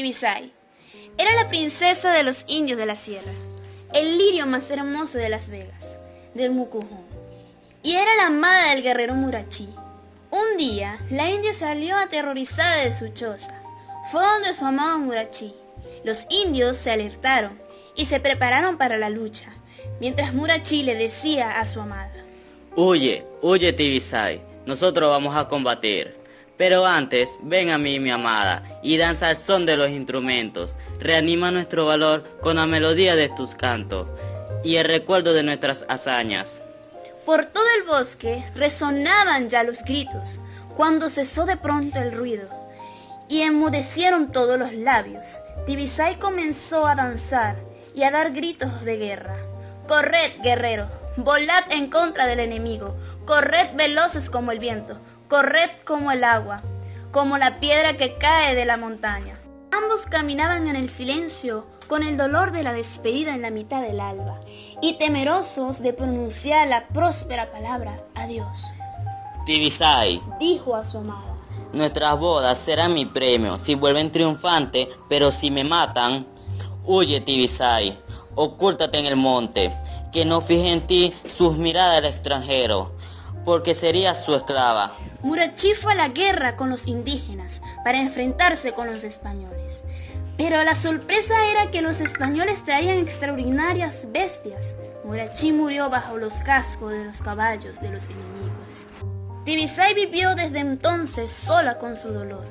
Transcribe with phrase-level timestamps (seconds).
[0.00, 0.50] Tibisay.
[1.18, 3.32] Era la princesa de los indios de la sierra,
[3.92, 5.84] el lirio más hermoso de Las Vegas,
[6.32, 7.04] del Mucujón.
[7.82, 9.68] Y era la amada del guerrero Murachí.
[10.30, 13.62] Un día, la india salió aterrorizada de su choza.
[14.10, 15.54] Fue donde su amado Murachí.
[16.02, 17.60] Los indios se alertaron
[17.94, 19.52] y se prepararon para la lucha,
[20.00, 22.24] mientras Murachí le decía a su amada.
[22.74, 26.16] Huye, huye Tibisay, nosotros vamos a combatir.
[26.60, 30.76] Pero antes, ven a mí, mi amada, y danza al son de los instrumentos.
[30.98, 34.08] Reanima nuestro valor con la melodía de tus cantos
[34.62, 36.62] y el recuerdo de nuestras hazañas.
[37.24, 40.38] Por todo el bosque resonaban ya los gritos,
[40.76, 42.50] cuando cesó de pronto el ruido,
[43.26, 45.38] y enmudecieron todos los labios.
[45.64, 47.56] Tibisay comenzó a danzar
[47.94, 49.36] y a dar gritos de guerra.
[49.88, 56.24] Corred, guerrero, volad en contra del enemigo, corred veloces como el viento, corred como el
[56.24, 56.60] agua,
[57.12, 59.38] como la piedra que cae de la montaña.
[59.70, 64.00] Ambos caminaban en el silencio con el dolor de la despedida en la mitad del
[64.00, 64.40] alba
[64.82, 68.72] y temerosos de pronunciar la próspera palabra adiós.
[69.46, 71.36] Tibisay, Dijo a su amada.
[71.72, 76.26] nuestras bodas serán mi premio si vuelven triunfante, pero si me matan,
[76.84, 77.96] huye Tibisay,
[78.34, 79.72] ocúltate en el monte,
[80.12, 82.96] que no fije en ti sus miradas al extranjero,
[83.44, 84.92] porque serías su esclava.
[85.22, 89.80] Murachí fue a la guerra con los indígenas para enfrentarse con los españoles.
[90.36, 94.74] Pero la sorpresa era que los españoles traían extraordinarias bestias.
[95.04, 98.86] Murachí murió bajo los cascos de los caballos de los enemigos.
[99.44, 102.46] Tibisay vivió desde entonces sola con su dolor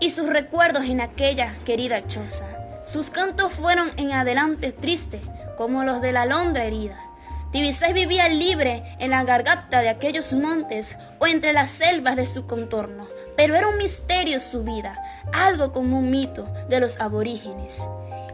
[0.00, 2.46] y sus recuerdos en aquella querida choza.
[2.86, 5.22] Sus cantos fueron en adelante tristes
[5.56, 7.09] como los de la alondra herida.
[7.52, 12.46] Tibisay vivía libre en la garganta de aquellos montes o entre las selvas de su
[12.46, 14.96] contorno, pero era un misterio su vida,
[15.32, 17.78] algo como un mito de los aborígenes,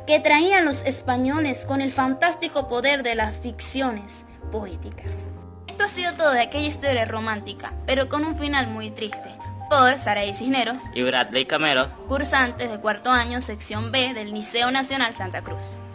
[0.06, 5.16] que traían los españoles con el fantástico poder de las ficciones poéticas.
[5.66, 9.34] Esto ha sido todo de aquella historia romántica, pero con un final muy triste.
[9.68, 11.88] Por Saraí Cisneros, Y Bradley Camero.
[12.06, 15.76] cursantes de cuarto año, sección B del Liceo Nacional Santa Cruz.